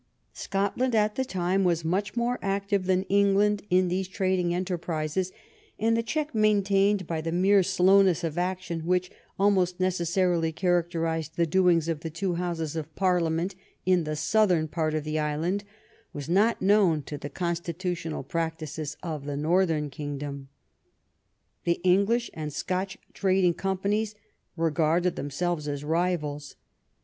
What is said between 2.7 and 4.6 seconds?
than England in these trading